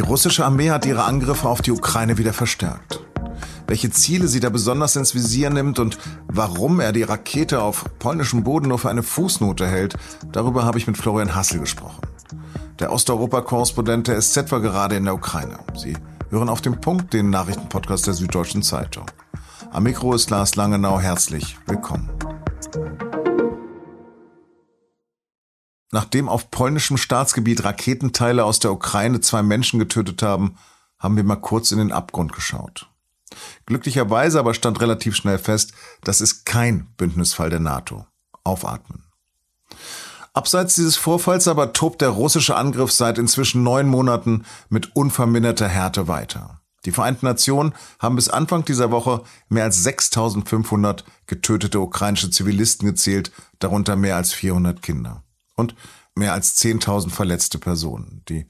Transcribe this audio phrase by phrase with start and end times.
[0.00, 3.00] Die russische Armee hat ihre Angriffe auf die Ukraine wieder verstärkt.
[3.66, 8.42] Welche Ziele sie da besonders ins Visier nimmt und warum er die Rakete auf polnischem
[8.42, 9.98] Boden nur für eine Fußnote hält,
[10.32, 12.00] darüber habe ich mit Florian Hassel gesprochen.
[12.78, 15.58] Der Osteuropa-Korrespondent der SZ war gerade in der Ukraine.
[15.76, 15.98] Sie
[16.30, 19.04] hören auf den Punkt den Nachrichtenpodcast der Süddeutschen Zeitung.
[19.70, 20.98] Am Mikro ist Lars Langenau.
[20.98, 22.08] Herzlich willkommen.
[25.92, 30.56] Nachdem auf polnischem Staatsgebiet Raketenteile aus der Ukraine zwei Menschen getötet haben,
[30.98, 32.88] haben wir mal kurz in den Abgrund geschaut.
[33.66, 35.72] Glücklicherweise aber stand relativ schnell fest,
[36.04, 38.06] das ist kein Bündnisfall der NATO.
[38.44, 39.04] Aufatmen.
[40.32, 46.06] Abseits dieses Vorfalls aber tobt der russische Angriff seit inzwischen neun Monaten mit unverminderter Härte
[46.06, 46.60] weiter.
[46.84, 53.32] Die Vereinten Nationen haben bis Anfang dieser Woche mehr als 6500 getötete ukrainische Zivilisten gezählt,
[53.58, 55.22] darunter mehr als 400 Kinder
[55.60, 55.74] und
[56.14, 58.22] mehr als 10.000 verletzte Personen.
[58.28, 58.46] Die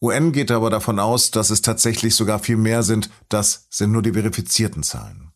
[0.00, 3.10] UN geht aber davon aus, dass es tatsächlich sogar viel mehr sind.
[3.28, 5.32] Das sind nur die verifizierten Zahlen.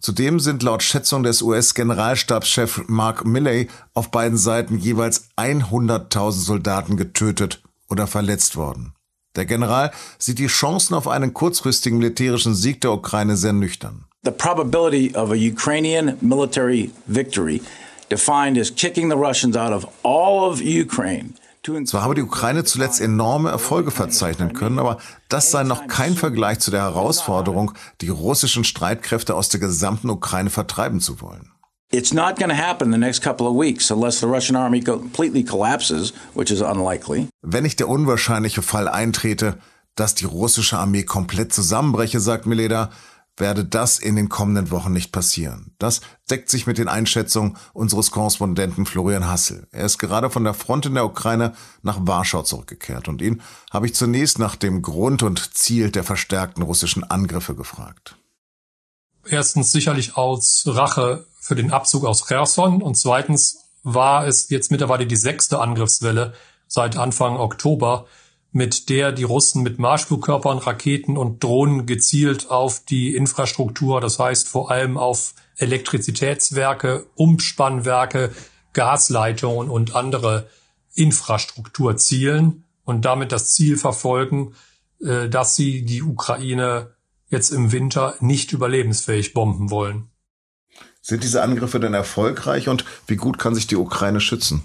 [0.00, 7.62] Zudem sind laut Schätzung des US-Generalstabschef Mark Milley auf beiden Seiten jeweils 100.000 Soldaten getötet
[7.88, 8.94] oder verletzt worden.
[9.36, 14.06] Der General sieht die Chancen auf einen kurzfristigen militärischen Sieg der Ukraine sehr nüchtern.
[14.24, 17.62] The probability of a Ukrainian military victory
[18.12, 21.34] defined as kicking the Russians out of all of Ukraine.
[21.84, 26.58] Zwar habe die Ukraine zuletzt enorme Erfolge verzeichnen können, aber das sei noch kein Vergleich
[26.58, 31.52] zu der Herausforderung, die russischen Streitkräfte aus der gesamten Ukraine vertreiben zu wollen.
[31.92, 34.80] It's not going to happen in the next couple of weeks unless the Russian army
[34.80, 37.28] completely collapses, which is unlikely.
[37.42, 39.58] Wenn nicht der unwahrscheinliche Fall eintrete,
[39.94, 42.90] dass die russische Armee komplett zusammenbreche, sagt Mileda,
[43.36, 45.74] werde das in den kommenden Wochen nicht passieren.
[45.78, 49.66] Das deckt sich mit den Einschätzungen unseres Korrespondenten Florian Hassel.
[49.72, 53.86] Er ist gerade von der Front in der Ukraine nach Warschau zurückgekehrt und ihn habe
[53.86, 58.16] ich zunächst nach dem Grund und Ziel der verstärkten russischen Angriffe gefragt.
[59.24, 65.06] Erstens sicherlich aus Rache für den Abzug aus Cherson und zweitens war es jetzt mittlerweile
[65.06, 66.34] die sechste Angriffswelle
[66.68, 68.06] seit Anfang Oktober,
[68.52, 74.46] mit der die Russen mit Marschflugkörpern, Raketen und Drohnen gezielt auf die Infrastruktur, das heißt
[74.46, 78.30] vor allem auf Elektrizitätswerke, Umspannwerke,
[78.74, 80.48] Gasleitungen und andere
[80.94, 84.54] Infrastruktur zielen und damit das Ziel verfolgen,
[85.00, 86.94] äh, dass sie die Ukraine
[87.28, 90.10] jetzt im Winter nicht überlebensfähig bomben wollen.
[91.00, 94.62] Sind diese Angriffe denn erfolgreich und wie gut kann sich die Ukraine schützen?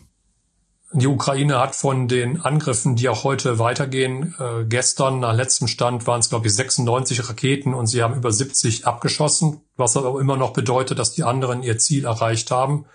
[0.93, 6.07] Die Ukraine hat von den Angriffen, die auch heute weitergehen, äh, gestern nach letztem Stand
[6.07, 10.37] waren es, glaube ich, 96 Raketen und sie haben über 70 abgeschossen, was aber immer
[10.37, 12.85] noch bedeutet, dass die anderen ihr Ziel erreicht haben.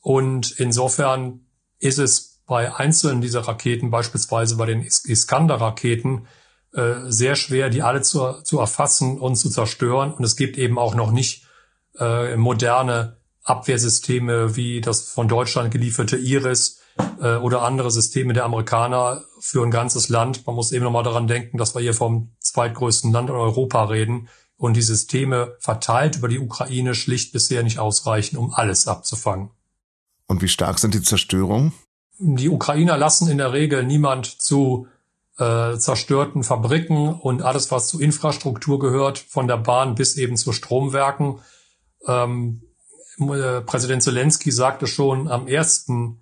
[0.00, 1.40] Und insofern
[1.78, 6.26] ist es bei einzelnen dieser Raketen, beispielsweise bei den Iskander-Raketen,
[6.72, 10.14] äh, sehr schwer, die alle zu, zu erfassen und zu zerstören.
[10.14, 11.44] Und es gibt eben auch noch nicht
[11.98, 16.77] äh, moderne Abwehrsysteme wie das von Deutschland gelieferte Iris,
[17.20, 20.46] äh, oder andere Systeme der Amerikaner für ein ganzes Land.
[20.46, 24.28] Man muss eben nochmal daran denken, dass wir hier vom zweitgrößten Land in Europa reden
[24.56, 29.50] und die Systeme verteilt über die Ukraine schlicht bisher nicht ausreichen, um alles abzufangen.
[30.26, 31.72] Und wie stark sind die Zerstörungen?
[32.18, 34.88] Die Ukrainer lassen in der Regel niemand zu
[35.38, 40.52] äh, zerstörten Fabriken und alles, was zur Infrastruktur gehört, von der Bahn bis eben zu
[40.52, 41.38] Stromwerken.
[42.06, 42.62] Ähm,
[43.20, 46.20] äh, Präsident Zelensky sagte schon am ersten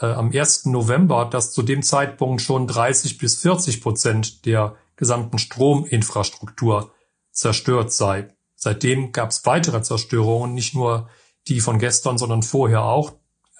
[0.00, 0.66] äh, am 1.
[0.66, 6.92] November, dass zu dem Zeitpunkt schon 30 bis 40 Prozent der gesamten Strominfrastruktur
[7.30, 8.34] zerstört sei.
[8.54, 11.08] Seitdem gab es weitere Zerstörungen, nicht nur
[11.46, 13.12] die von gestern, sondern vorher auch,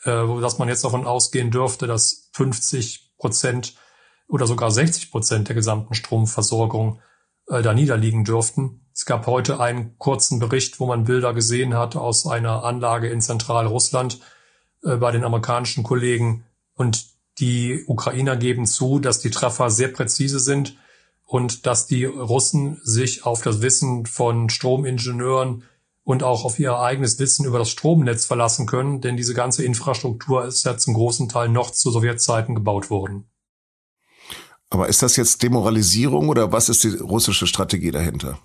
[0.05, 3.75] äh, dass man jetzt davon ausgehen dürfte, dass 50 Prozent
[4.29, 7.01] oder sogar 60 Prozent der gesamten Stromversorgung
[7.49, 8.87] äh, da niederliegen dürften.
[8.93, 13.21] Es gab heute einen kurzen Bericht, wo man Bilder gesehen hat aus einer Anlage in
[13.21, 14.21] Zentralrussland,
[14.97, 16.45] bei den amerikanischen Kollegen.
[16.75, 17.07] Und
[17.39, 20.77] die Ukrainer geben zu, dass die Treffer sehr präzise sind
[21.25, 25.65] und dass die Russen sich auf das Wissen von Stromingenieuren
[26.03, 30.47] und auch auf ihr eigenes Wissen über das Stromnetz verlassen können, denn diese ganze Infrastruktur
[30.47, 33.29] ist ja zum großen Teil noch zu Sowjetzeiten gebaut worden.
[34.71, 38.39] Aber ist das jetzt Demoralisierung oder was ist die russische Strategie dahinter?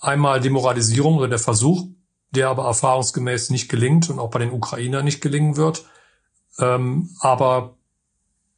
[0.00, 1.86] Einmal Demoralisierung oder der Versuch,
[2.34, 5.84] der aber erfahrungsgemäß nicht gelingt und auch bei den Ukrainern nicht gelingen wird.
[6.58, 7.76] Ähm, aber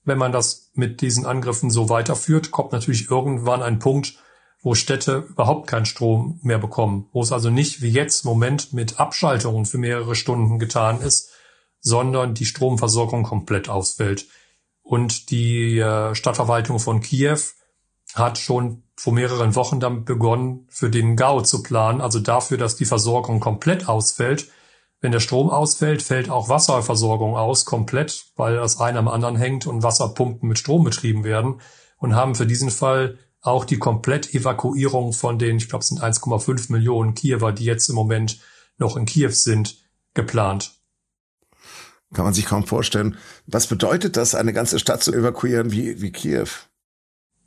[0.05, 4.19] wenn man das mit diesen Angriffen so weiterführt, kommt natürlich irgendwann ein Punkt,
[4.63, 8.73] wo Städte überhaupt keinen Strom mehr bekommen, wo es also nicht wie jetzt im Moment
[8.73, 11.31] mit Abschaltungen für mehrere Stunden getan ist,
[11.81, 14.27] sondern die Stromversorgung komplett ausfällt.
[14.83, 17.39] Und die äh, Stadtverwaltung von Kiew
[18.17, 22.77] hat schon vor mehreren Wochen damit begonnen, für den GAU zu planen, also dafür, dass
[22.77, 24.51] die Versorgung komplett ausfällt.
[25.01, 29.67] Wenn der Strom ausfällt, fällt auch Wasserversorgung aus, komplett, weil das eine am anderen hängt
[29.67, 31.61] und Wasserpumpen mit Strom betrieben werden
[31.99, 36.73] und haben für diesen Fall auch die Komplettevakuierung von den, ich glaube, es sind 1,5
[36.73, 38.41] Millionen Kiewer, die jetzt im Moment
[38.79, 39.77] noch in Kiew sind,
[40.15, 40.73] geplant.
[42.15, 43.17] Kann man sich kaum vorstellen.
[43.47, 46.49] Was bedeutet das, eine ganze Stadt zu evakuieren wie, wie Kiew?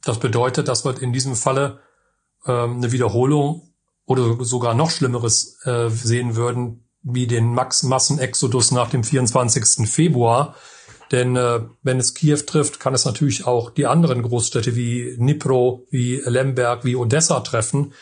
[0.03, 1.79] Das bedeutet, dass wir in diesem Falle
[2.45, 3.73] ähm, eine Wiederholung
[4.05, 9.87] oder sogar noch Schlimmeres äh, sehen würden, wie den Max Massenexodus nach dem 24.
[9.89, 10.55] Februar.
[11.11, 15.85] Denn äh, wenn es Kiew trifft, kann es natürlich auch die anderen Großstädte wie Dnipro,
[15.89, 17.93] wie Lemberg, wie Odessa treffen.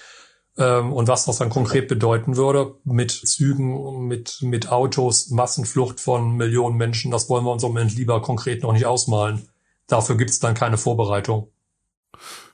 [0.58, 6.36] Ähm, und was das dann konkret bedeuten würde mit Zügen, mit, mit Autos, Massenflucht von
[6.36, 9.48] Millionen Menschen, das wollen wir uns im Moment lieber konkret noch nicht ausmalen.
[9.88, 11.52] Dafür gibt es dann keine Vorbereitung.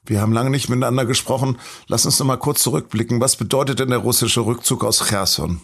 [0.05, 1.59] Wir haben lange nicht miteinander gesprochen.
[1.87, 3.21] Lass uns noch mal kurz zurückblicken.
[3.21, 5.61] Was bedeutet denn der russische Rückzug aus Cherson?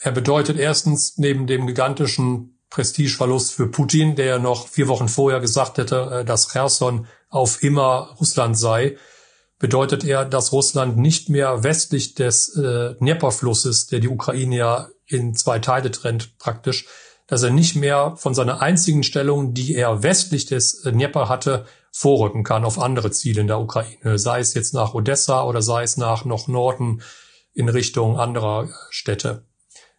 [0.00, 5.78] Er bedeutet erstens neben dem gigantischen Prestigeverlust für Putin, der noch vier Wochen vorher gesagt
[5.78, 8.96] hätte, äh, dass Cherson auf immer Russland sei,
[9.58, 15.34] bedeutet er, dass Russland nicht mehr westlich des äh, Dnieperflusses, der die Ukraine ja in
[15.34, 16.86] zwei Teile trennt praktisch,
[17.26, 21.66] dass er nicht mehr von seiner einzigen Stellung, die er westlich des äh, Dnieper hatte,
[21.96, 25.84] vorrücken kann auf andere Ziele in der Ukraine, sei es jetzt nach Odessa oder sei
[25.84, 27.02] es nach noch Norden
[27.52, 29.46] in Richtung anderer Städte.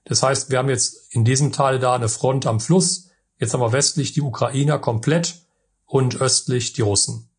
[0.04, 3.62] Das heißt, wir haben jetzt in diesem Teil da eine Front am Fluss, jetzt haben
[3.62, 5.46] wir westlich die Ukrainer komplett
[5.86, 7.30] und östlich die Russen.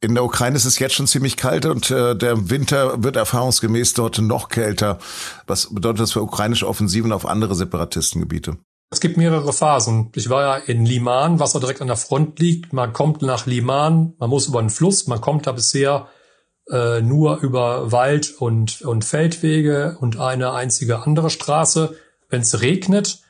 [0.00, 3.92] In der Ukraine ist es jetzt schon ziemlich kalt und äh, der Winter wird erfahrungsgemäß
[3.92, 4.98] dort noch kälter.
[5.46, 8.56] Was bedeutet das für ukrainische Offensiven auf andere Separatistengebiete?
[8.90, 10.10] Es gibt mehrere Phasen.
[10.14, 12.72] Ich war ja in Liman, was da direkt an der Front liegt.
[12.72, 16.08] Man kommt nach Liman, man muss über einen Fluss, man kommt da bisher
[16.70, 21.96] äh, nur über Wald und, und Feldwege und eine einzige andere Straße.
[22.28, 23.22] Wenn es regnet,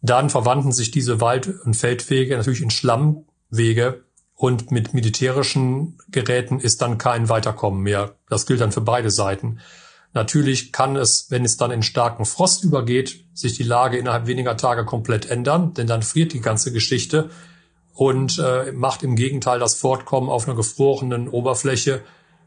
[0.00, 4.04] dann verwandeln sich diese Wald- und Feldwege natürlich in Schlammwege
[4.34, 8.16] und mit militärischen Geräten ist dann kein Weiterkommen mehr.
[8.28, 9.60] Das gilt dann für beide Seiten.
[10.14, 14.56] Natürlich kann es, wenn es dann in starken Frost übergeht, sich die Lage innerhalb weniger
[14.56, 17.30] Tage komplett ändern, denn dann friert die ganze Geschichte
[17.94, 22.02] und äh, macht im Gegenteil das Fortkommen auf einer gefrorenen Oberfläche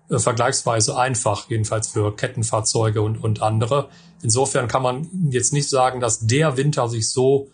[0.09, 3.89] äh, vergleichsweise einfach, jedenfalls für Kettenfahrzeuge und, und andere.
[4.21, 7.51] Insofern kann man jetzt nicht sagen, dass der Winter sich so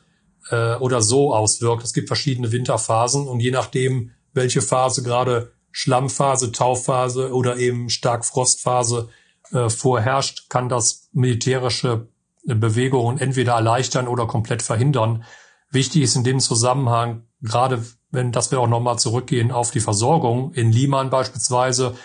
[0.51, 1.83] äh, oder so auswirkt.
[1.83, 8.25] Es gibt verschiedene Winterphasen und je nachdem, welche Phase gerade Schlammphase, Tauphase oder eben stark
[8.25, 9.09] Frostphase
[9.51, 12.07] äh, vorherrscht, kann das militärische
[12.45, 15.23] Bewegungen entweder erleichtern oder komplett verhindern.
[15.69, 20.53] Wichtig ist in dem Zusammenhang, gerade wenn, dass wir auch nochmal zurückgehen auf die Versorgung.
[20.53, 21.95] In Liman beispielsweise,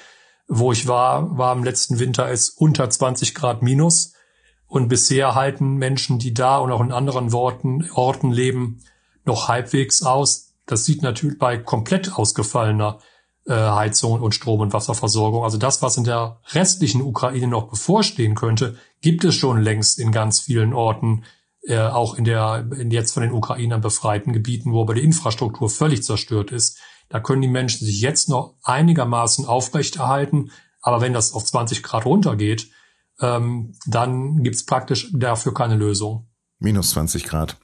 [0.46, 4.14] wo ich war, war im letzten Winter es unter 20 Grad minus.
[4.67, 8.82] Und bisher halten Menschen, die da und auch in anderen Orten, Orten leben,
[9.25, 10.55] noch halbwegs aus.
[10.67, 12.99] Das sieht natürlich bei komplett ausgefallener
[13.49, 15.43] äh, Heizung und Strom- und Wasserversorgung.
[15.43, 20.12] Also das, was in der restlichen Ukraine noch bevorstehen könnte, gibt es schon längst in
[20.12, 21.25] ganz vielen Orten,
[21.62, 25.71] äh, auch in der in jetzt von den Ukrainern befreiten Gebieten, wo aber die Infrastruktur
[25.71, 26.79] völlig zerstört ist.
[27.09, 30.51] Da können die Menschen sich jetzt noch einigermaßen aufrechterhalten,
[30.82, 32.69] aber wenn das auf 20 Grad runtergeht,
[33.20, 36.29] ähm, dann gibt's praktisch dafür keine Lösung.
[36.58, 37.56] Minus 20 Grad.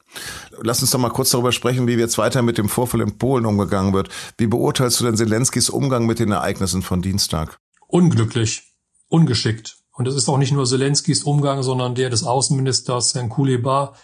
[0.63, 3.47] Lass uns doch mal kurz darüber sprechen, wie jetzt weiter mit dem Vorfall in Polen
[3.47, 4.09] umgegangen wird.
[4.39, 7.59] Wie beurteilst du denn Zelenskis Umgang mit den Ereignissen von Dienstag?
[7.89, 8.75] Unglücklich,
[9.09, 9.77] ungeschickt.
[9.93, 13.95] Und es ist auch nicht nur Zelenskis Umgang, sondern der des Außenministers Herrn Kuleba,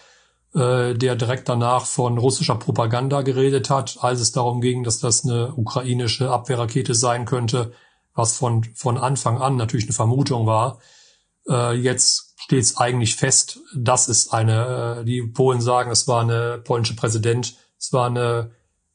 [0.53, 5.25] äh, der direkt danach von russischer Propaganda geredet hat, als es darum ging, dass das
[5.25, 7.73] eine ukrainische Abwehrrakete sein könnte,
[8.13, 10.79] was von, von Anfang an natürlich eine Vermutung war.
[11.47, 16.21] Äh, jetzt steht es eigentlich fest, dass es eine, äh, die Polen sagen, es war
[16.21, 18.51] eine polnische Präsident, es war eine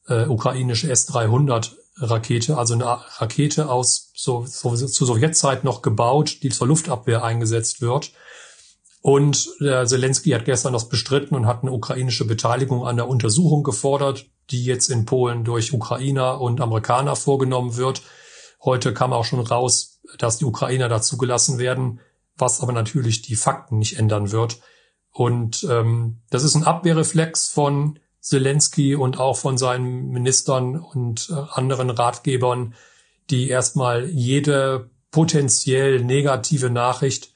[0.07, 6.49] äh, ukrainische S-300 Rakete, also eine Rakete aus so, so, zur Sowjetzeit noch gebaut, die
[6.49, 8.11] zur Luftabwehr eingesetzt wird.
[9.01, 13.63] Und der Zelensky hat gestern das bestritten und hat eine ukrainische Beteiligung an der Untersuchung
[13.63, 18.01] gefordert, die jetzt in Polen durch Ukrainer und Amerikaner vorgenommen wird.
[18.61, 22.01] Heute kam auch schon raus, dass die Ukrainer dazugelassen werden
[22.37, 24.59] was aber natürlich die Fakten nicht ändern wird.
[25.11, 31.33] Und ähm, das ist ein Abwehrreflex von Zelensky und auch von seinen Ministern und äh,
[31.51, 32.75] anderen Ratgebern,
[33.29, 37.33] die erstmal jede potenziell negative Nachricht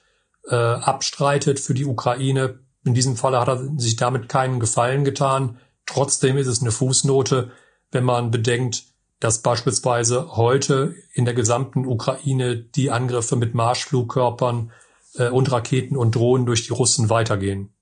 [0.48, 2.60] äh, abstreitet für die Ukraine.
[2.84, 5.58] In diesem Falle hat er sich damit keinen Gefallen getan.
[5.86, 7.52] Trotzdem ist es eine Fußnote,
[7.92, 8.84] wenn man bedenkt,
[9.20, 14.72] dass beispielsweise heute in der gesamten Ukraine die Angriffe mit Marschflugkörpern
[15.16, 17.74] äh, und Raketen und Drohnen durch die Russen weitergehen.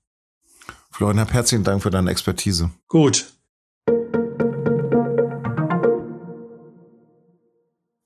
[0.90, 2.70] Florian, herzlichen Dank für deine Expertise.
[2.88, 3.32] Gut.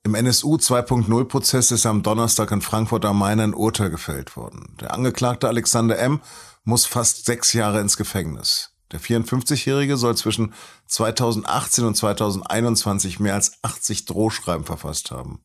[0.04, 4.76] Im NSU 2.0-Prozess ist am Donnerstag in Frankfurt am Main ein Urteil gefällt worden.
[4.80, 6.20] Der Angeklagte Alexander M.
[6.62, 8.74] muss fast sechs Jahre ins Gefängnis.
[8.92, 10.54] Der 54-Jährige soll zwischen
[10.86, 15.40] 2018 und 2021 mehr als 80 Drohschreiben verfasst haben.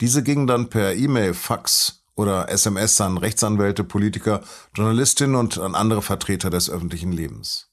[0.00, 4.42] Diese gingen dann per E-Mail, Fax oder SMS an Rechtsanwälte, Politiker,
[4.74, 7.70] Journalistinnen und an andere Vertreter des öffentlichen Lebens.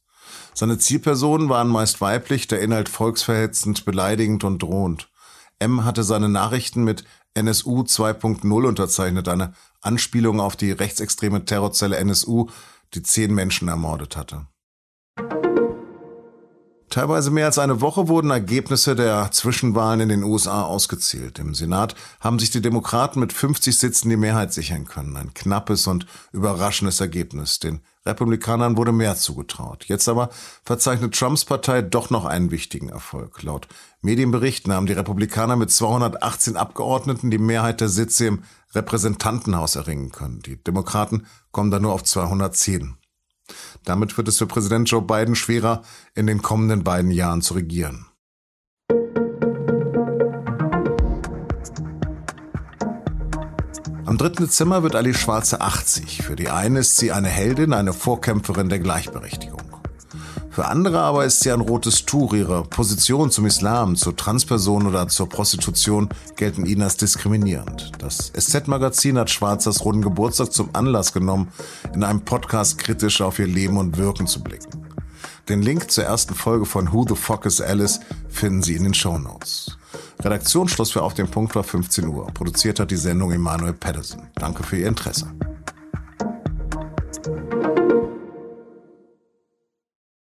[0.54, 5.10] Seine Zielpersonen waren meist weiblich, der Inhalt volksverhetzend, beleidigend und drohend.
[5.60, 12.48] M hatte seine Nachrichten mit NSU 2.0 unterzeichnet, eine Anspielung auf die rechtsextreme Terrorzelle NSU,
[12.94, 14.48] die zehn Menschen ermordet hatte.
[16.96, 21.40] Teilweise mehr als eine Woche wurden Ergebnisse der Zwischenwahlen in den USA ausgezählt.
[21.40, 25.18] Im Senat haben sich die Demokraten mit 50 Sitzen die Mehrheit sichern können.
[25.18, 27.60] Ein knappes und überraschendes Ergebnis.
[27.60, 29.84] Den Republikanern wurde mehr zugetraut.
[29.88, 30.30] Jetzt aber
[30.64, 33.44] verzeichnet Trumps Partei doch noch einen wichtigen Erfolg.
[33.44, 33.68] Laut
[34.02, 40.40] Medienberichten haben die Republikaner mit 218 Abgeordneten die Mehrheit der Sitze im Repräsentantenhaus erringen können.
[40.44, 42.96] Die Demokraten kommen da nur auf 210.
[43.84, 45.84] Damit wird es für Präsident Joe Biden schwerer,
[46.14, 48.08] in den kommenden beiden Jahren zu regieren.
[54.06, 54.30] Am 3.
[54.30, 56.22] Dezember wird Ali Schwarze 80.
[56.24, 59.55] Für die eine ist sie eine Heldin, eine Vorkämpferin der Gleichberechtigung.
[60.56, 62.34] Für andere aber ist sie ein rotes Tuch.
[62.34, 66.08] Ihre Position zum Islam, zur Transperson oder zur Prostitution
[66.38, 67.92] gelten ihnen als diskriminierend.
[67.98, 71.50] Das SZ-Magazin hat Schwarzers runden Geburtstag zum Anlass genommen,
[71.94, 74.88] in einem Podcast kritisch auf ihr Leben und Wirken zu blicken.
[75.50, 78.94] Den Link zur ersten Folge von Who the Fuck is Alice finden Sie in den
[78.94, 79.78] Show Notes.
[80.24, 82.28] Redaktionsschluss für Auf den Punkt war 15 Uhr.
[82.28, 84.22] Produziert hat die Sendung Emanuel Patterson.
[84.36, 85.28] Danke für Ihr Interesse.